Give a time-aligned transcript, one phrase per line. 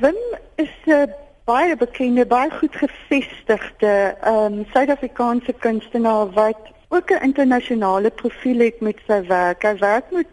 [0.00, 0.16] Wim
[0.56, 1.12] is 'n
[1.44, 8.80] baie bekende, baie goed gevestigde ehm um, Suid-Afrikaanse kunstenaar wat ook 'n internasionale profiel het
[8.80, 9.62] met sy werk.
[9.62, 10.26] Hy werk met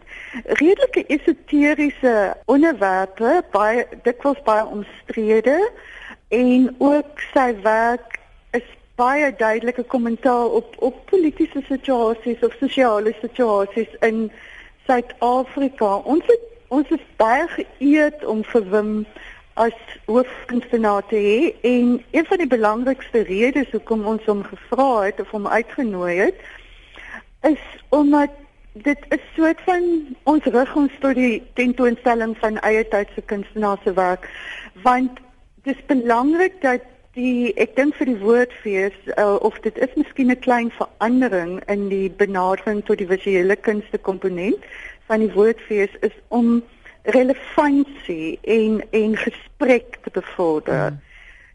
[0.44, 5.70] redelike esoteriese onderwerpe, baie dikwels baie omstrede
[6.28, 8.18] en ook sy werk
[8.50, 14.32] is baie duidelike kommentaar op op politieke situasies of sosiale situasies in
[14.86, 15.96] Suid-Afrika.
[15.96, 19.06] Ons het, ons is baie geëerd om vir Wim
[19.54, 19.76] as
[20.06, 21.54] hoofkunstenaar te hê.
[21.62, 26.40] En een van die belangrikste redes hoekom ons hom gevra het of hom uitgenooi het
[27.42, 28.30] is omdat
[28.72, 33.92] dit 'n soort van ons rig ons tot die tentoonstelling van eie tydse kunstenaars se
[33.92, 34.28] werk.
[34.82, 35.10] Want
[35.62, 36.80] dit is belangrik dat
[37.12, 41.88] die ek dink vir die woordfees uh, of dit is miskien 'n klein verandering in
[41.88, 44.64] die benadering tot die visuele kunste komponent
[45.06, 46.62] van die woordfees is om
[47.02, 50.90] relevantie en en gesprek te bevorder.
[50.90, 51.00] Mm.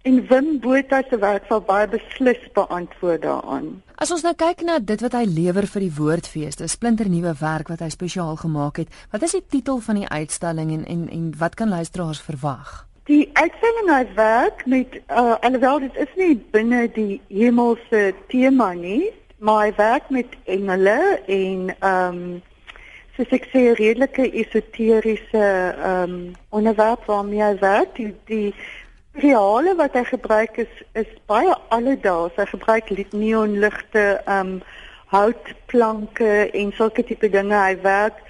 [0.08, 3.66] En Wim Botha se werk sal baie beslis beantwoord daaraan.
[4.00, 7.68] As ons nou kyk na dit wat hy lewer vir die Woordfees, 'n splinternuwe werk
[7.68, 8.90] wat hy spesiaal gemaak het.
[9.12, 12.88] Wat is die titel van die uitstalling en en en wat kan luisteraars verwag?
[13.04, 19.12] Die uitstalling hy werk met uh, alhoewel dit is nie binne die hemelse tema nie,
[19.40, 22.42] maar hy werk met engele en ehm um,
[23.18, 26.18] soos ek sê redelike esoteriese ehm um,
[26.54, 27.96] onderwerp waarmee hy werk.
[27.98, 28.54] Die, die
[29.18, 32.38] reale wat hy gebruik is is baie alledaags.
[32.38, 34.62] Hy gebruik neonligte ehm um,
[35.08, 37.58] houtplanke en sulke tipe dinge.
[37.58, 38.22] Hy werk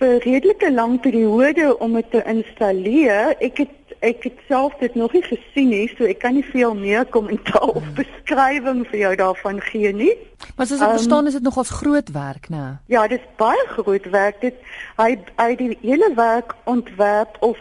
[0.00, 3.36] vir redelike lang periode om dit te installeer.
[3.40, 6.74] Ek het ek het self dit nog nie gesien nie, so ek kan nie veel
[6.74, 7.96] meer kommentaar of hmm.
[7.98, 10.14] beskrywing vir jou daarvan gee nie.
[10.56, 12.80] Maar as ek um, verstaan is dit nogals groot werk, né?
[12.92, 14.40] Ja, dit is baie groot werk.
[14.40, 14.56] Dit
[15.00, 17.60] hy hy die hele werk ontwerp of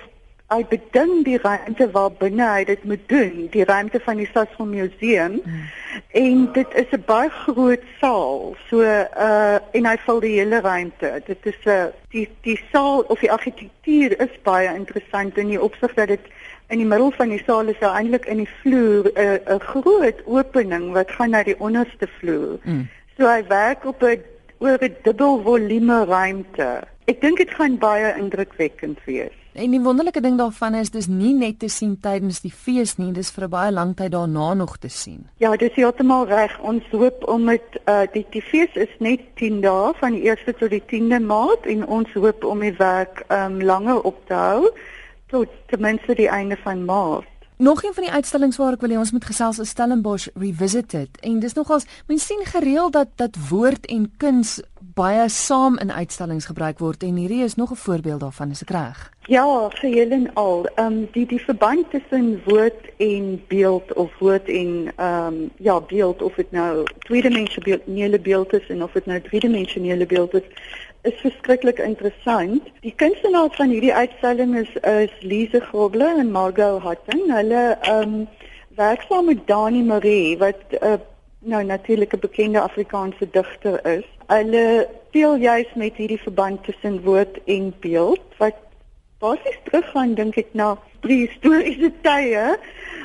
[0.49, 4.65] hy beding die ruimte waar binne hy dit moet doen, die ruimte van die Sasol
[4.65, 5.37] Museum.
[5.43, 5.67] Hmm.
[6.17, 8.55] En dit is 'n baie groot saal.
[8.69, 11.21] So uh en hy vul die hele ruimte.
[11.25, 15.61] Dit is 'n uh, die die saal of die argitektuur is baie interessant in die
[15.61, 16.25] opsig dat dit
[16.69, 20.25] in die middel van die saal is eintlik in die vloer 'n uh, 'n groot
[20.25, 22.57] opening wat gaan na die onderste vloer.
[22.63, 22.89] Hmm.
[23.17, 24.23] So hy werk op 'n
[24.57, 26.81] oor 'n dubbel volume ruimte.
[27.05, 29.37] Ek dink dit gaan baie indrukwekkend wees.
[29.59, 33.09] En die wonderlike ding daarvan is dis nie net te sien tydens die fees nie,
[33.11, 35.27] dis vir 'n baie lang tyd daarna nog te sien.
[35.37, 36.59] Ja, dis heeltemal reg.
[36.59, 40.55] Ons hoop om dit uh die die fees is net 10 dae van die 1ste
[40.57, 44.71] tot die 10de Maart en ons hoop om die werk um langer op te hou
[45.27, 47.27] tot ten minste die einde van Maart.
[47.57, 51.09] Nog een van die uitstallings waar ek wil hê ons moet gesels is Stellenbosch Revisited
[51.19, 54.61] en dis nogals mens sien gereeld dat dat woord en kuns
[54.99, 58.69] baie saam in uitstallings gebruik word en hierdie is nog 'n voorbeeld daarvan is ek
[58.69, 58.97] reg?
[59.27, 60.65] Ja, geheel en al.
[60.65, 65.79] Ehm um, die die verband tussen woord en beeld of woord en ehm um, ja,
[65.81, 70.47] beeld of dit nou tweedimensionele beeld is en of dit nou driedimensionele beeld is
[71.01, 72.63] is verskriklik interessant.
[72.81, 77.31] Die kunstenaars van hierdie uitstalling is is Lise Groble en Margot Hutton.
[77.31, 78.27] Hulle ehm um,
[78.75, 80.99] werk saam met Dani Marie wat 'n uh,
[81.39, 84.05] nou natuurlik 'n bekende Afrikaanse digter is.
[84.27, 88.55] Hulle speel juis met hierdie verband tussen woord en beeld wat
[89.19, 92.57] basies teruggaan dink ek na prehistoriese tye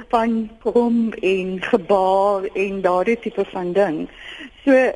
[0.09, 4.09] van krom en gebaar en daardie tipe van ding.
[4.65, 4.93] So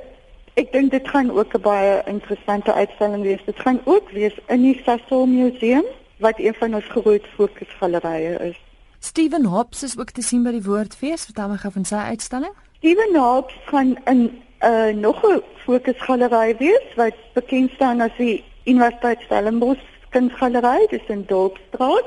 [0.59, 3.44] Ek dink dit gaan ook 'n baie interessante uitstalling wees.
[3.44, 5.84] Dit gaan ook wees in die Sasol Museum
[6.16, 8.59] wat een van ons groot fokusgalerye is.
[8.99, 11.25] Steven Hobbs is ook te sien by die Woordfees.
[11.25, 12.55] Vertel my gou van sy uitstalling.
[12.78, 18.44] Steven Hobbs gaan in 'n uh, nog 'n fokusgalery wees wat bekend staan as die
[18.65, 22.05] Universiteit Stellenbosch Kunsgalery, dit is in Dorpsstraat.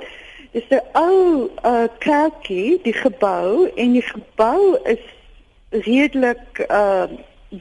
[0.51, 5.03] Dit is 'n ou uh, kerkie, die gebou en die gebou is
[5.69, 7.03] redelik uh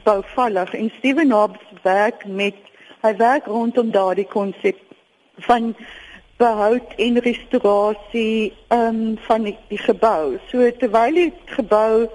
[0.03, 2.55] bouvallig en Steven Hobbs werk met
[3.01, 4.77] hy werk rondom daardie konsep
[5.37, 5.75] van
[6.37, 10.39] behoud en restaurasie um, van die, die gebou.
[10.47, 12.07] So terwyl die gebou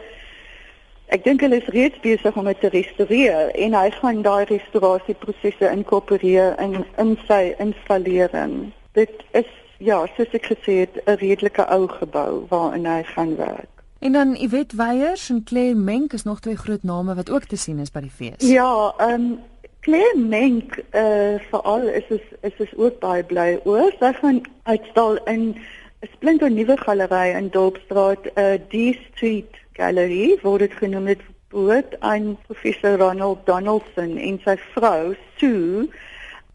[1.14, 5.70] ek dink hulle is reeds besig om dit te restoreer en hy gaan daai restaurasieprosesse
[5.70, 8.72] inkorporeer in in sy installering.
[8.92, 13.72] Dit is ja, soos ek gesê het, 'n redelike ou gebou waarin hy gaan werk.
[13.98, 17.56] En dan Yvette Weyers en Claire Menk is nog twee groot name wat ook te
[17.56, 18.48] sien is by die fees.
[18.48, 19.38] Ja, ehm um,
[19.80, 23.92] Claire Menk eh uh, veral is is is is ook baie bly oor.
[23.98, 25.56] Sy gaan uitstal in
[26.02, 31.06] 'n splinter nuwe galery in Dorpsstraat, eh uh, D Street Gallery, word dit genoem.
[31.06, 35.86] Het woord aan professor Ronald Donaldson en sy vrou Sue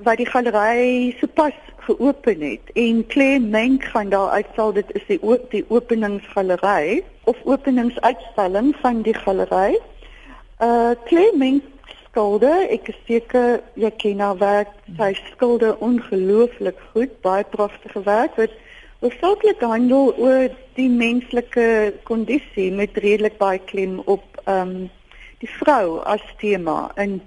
[0.06, 1.58] wat die galery sopas
[1.88, 2.70] geopen het.
[2.74, 9.02] En Claire Menk gaan daar uitsal dit is die ook die openingsgalery of openingsuitstalling van
[9.02, 9.80] die galery.
[10.62, 11.64] Uh Claire Menk
[12.06, 18.38] skilde, ek is seker jy ken haar werk, sy skilde ongelooflik goed, baie pragtige werk
[18.38, 18.54] wat
[19.02, 24.90] hoofsaaklik handel oor die menslike kondisie met redelik baie klem op ehm um,
[25.42, 27.22] die vrou as tema in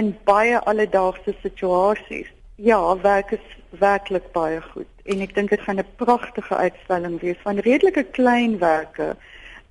[0.00, 2.30] in baie alledaagse situasies.
[2.56, 3.44] Ja, werk is
[3.80, 9.16] werklik baie goed en ek dink dit gaan 'n pragtige uitstalling wees van redelike kleinwerke.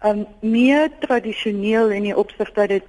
[0.06, 2.88] Um meer tradisioneel in die opsig dat dit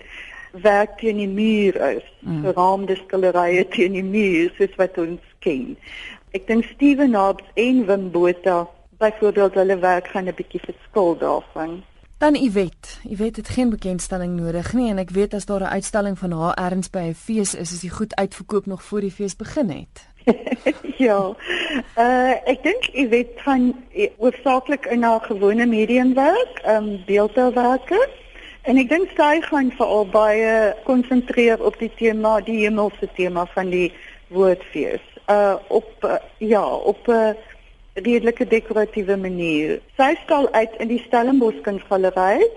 [0.53, 2.45] werk teen die muur is, mm.
[2.45, 5.77] geraamde skilderye teen die muur soos wat ons ken.
[6.33, 8.69] Ek dink Steven Hobbs en Wim Botha
[9.03, 11.83] byvoorbeeld hulle werk gaan 'n bietjie verskil daarvan.
[12.19, 13.01] Dan Iwet.
[13.09, 16.55] Iwet het geen bekendstelling nodig nie en ek weet as daar 'n uitstalling van haar
[16.55, 20.07] erns by 'n fees is, is die goed uitverkoop nog voor die fees begin het.
[21.07, 21.35] ja.
[21.99, 23.75] Uh ek dink Iwet gaan
[24.19, 28.09] hoofsaaklik in haar gewone medium werk, ehm um, beeldhouwerke.
[28.63, 33.71] En ek dink sy gaan veral baie konsentreer op die tema, die hemelse tema van
[33.71, 33.93] die
[34.29, 35.12] woordfees.
[35.29, 37.31] Uh op uh, ja, op 'n uh,
[37.95, 39.81] redelike dekoratiewe manier.
[39.97, 42.49] Sy stal uit in die Stellenbosch kunsgalery.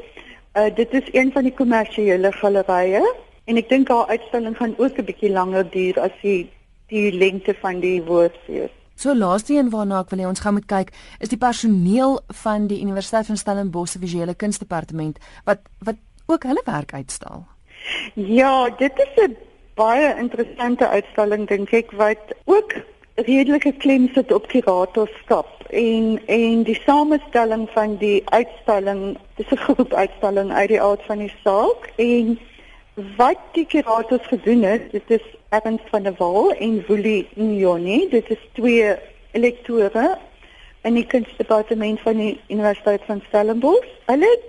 [0.55, 3.03] Uh dit is een van die kommersiële gallerye
[3.45, 6.49] en ek dink haar uitstalling gaan ook 'n bietjie langer duur as die
[6.87, 8.71] die lengte van die woordfees.
[8.95, 12.67] So laaste een waarna ek wil hê ons gaan moet kyk is die personeel van
[12.67, 17.45] die Universiteit van Stellenbosch se visuele kunsdepartement wat wat ook hulle werk uitstal.
[18.13, 19.35] Ja, dit is 'n
[19.75, 22.75] baie interessante uitstalling dink ek wat ook
[23.27, 29.93] redelike klem sit op kuratorskap en en die samestelling van die uitstalling dis 'n groep
[29.93, 32.37] uitstalling uit die aard van die saak en
[33.17, 38.29] wat die kurators gedoen het dit is Ernst van der Walt en Willie Njoni dit
[38.29, 38.95] is twee
[39.31, 40.17] elektore
[40.85, 43.89] in die kunstdepartement van die Universiteit van Stellenbosch.
[44.05, 44.45] Hulle het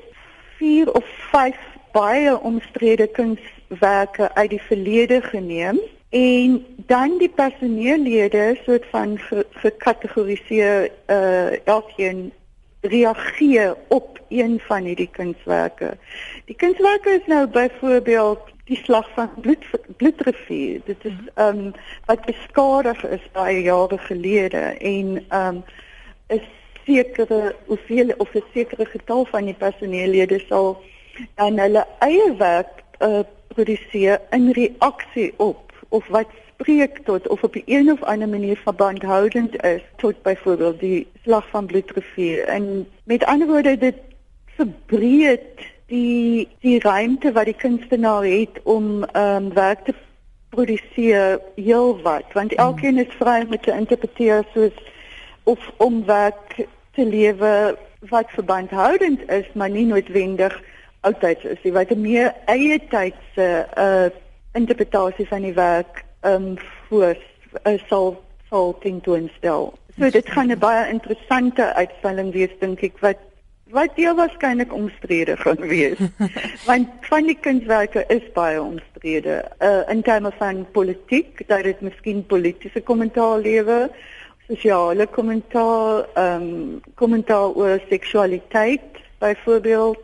[0.59, 1.59] vier of vyf
[1.97, 5.79] baie omstrede kunswerke uit die verlede geneem
[6.17, 6.57] en
[6.91, 9.17] dan die personeellede soort van
[9.63, 12.33] gekategoriseer uh elkeen
[12.81, 15.97] reageer op een van hierdie kunswerke.
[16.45, 19.65] Die kunswerke is nou byvoorbeeld die slag van bloed
[19.97, 20.81] bloedrivier.
[20.85, 21.73] Dit is ehm um,
[22.05, 25.65] wat beskadig is baie jare gelede en ehm um,
[26.29, 26.47] is
[26.85, 30.83] sekere hoeveel of 'n sekere getal van die personeellede sal
[31.35, 37.55] dan hulle eie werk uh, produseer in reaksie op of wat spreek tot of op
[37.55, 43.25] 'n een of ander manier verbandhoudend is tot byvoorbeeld die slag van bloedrivier en met
[43.25, 43.95] ander woorde dit
[44.47, 49.95] verbreed die die ruimte wat die kunstenaar het om ehm um, werk te
[50.49, 52.65] produseer heel wat want hmm.
[52.65, 54.77] elkeen is vry om te interpreteer soos
[55.43, 60.63] of om werk te lewe wat verbandhoudend is maar nie noodwendig
[61.09, 63.49] oudtyds is nie wat 'n meer eie tydse
[63.87, 64.09] uh
[64.57, 66.57] interpretasie van die werk ehm um,
[66.89, 67.17] voor
[67.67, 69.73] uh, sal sal tentoonstel.
[69.99, 73.21] So dit gaan 'n baie interessante uitstalling wees dink ek wat
[73.71, 75.99] wat heel waarskynlik omstrede gaan wees.
[76.71, 82.27] Want van die kunswerke is baie omstrede uh, in terme van politiek, dat dit miskien
[82.27, 83.91] politieke kommentaar lewe,
[84.47, 89.99] sosiale kommentaar, ehm um, kommentaar oor seksualiteit byvoorbeeld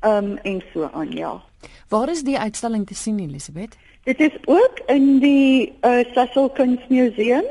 [0.00, 1.42] ehm um, en so aan ja.
[1.88, 3.76] Waar is die uitstalling te sien Elisabeth?
[4.04, 7.46] Dit is ook in die uh, Sasol Kunsmuseum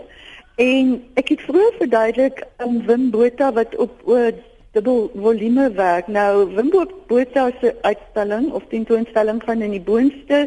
[0.55, 4.31] en ek het vroeër verduidelik in um, Wim Botha wat op uh,
[4.71, 6.07] dubbel volume werk.
[6.07, 6.71] Nou Wim
[7.07, 10.45] Botha se uitstalling of tentoonstelling van in die boonste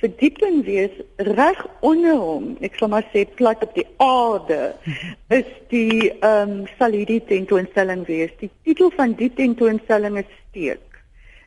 [0.00, 2.50] verdieping wees reg onder hom.
[2.60, 4.74] Ek sal maar sê plat op die aarde
[5.32, 8.34] is die ehm um, Salidi tentoonstelling wees.
[8.42, 10.95] Die titel van die tentoonstelling is Steek.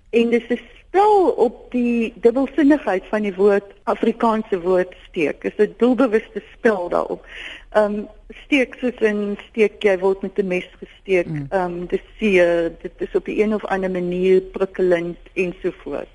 [0.10, 5.44] En dit is spel op die dubbelsinnigheid van die woord Afrikaanse woord steek.
[5.44, 7.26] Is 'n doelbewuste spel daarop.
[7.70, 8.08] Ehm um,
[8.46, 11.28] steek soos 'n steek jy word met 'n mes gesteek.
[11.28, 11.46] Mm.
[11.50, 16.08] Ehm um, dit sien dit is op 'n of ander manier prikkelend en so voort.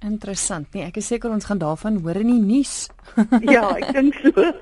[0.00, 0.72] Interessant.
[0.72, 2.88] Nee, ek is seker ons gaan daarvan hoor in die nuus.
[3.54, 4.52] ja, ek dink so.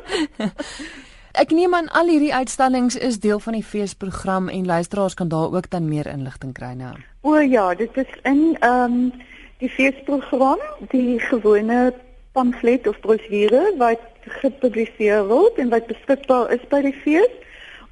[1.34, 5.50] Ek neem aan al hierdie uitstallings is deel van die feesprogram en luisteraars kan daar
[5.50, 6.92] ook dan meer inligting kry nou.
[7.26, 9.12] O ja, dit is in ehm um,
[9.58, 10.62] die feesprogram,
[10.94, 11.94] die gewone
[12.32, 14.06] pamflet of brosjure wat
[14.44, 17.34] gepubliseer word en wat beskikbaar is by die fees.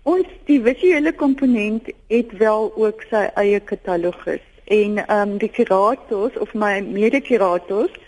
[0.02, 6.38] Ons die visuele komponent het wel ook sy eie katalogus en ehm um, die kurators
[6.38, 8.02] of my mede-kurators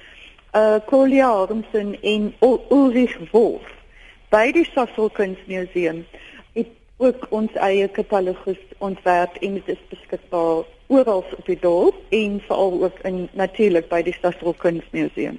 [0.55, 2.35] uh Kolia Armsen en
[2.71, 3.74] Ulrich Wolf
[4.35, 6.01] by die Sasol Kunsmuseum
[6.57, 12.41] het ook ons eie katalogus ontwerp en dit is beskikbaar oral op die dorp en
[12.49, 15.39] veral ook in natuurlik by die Sasol Kunsmuseum.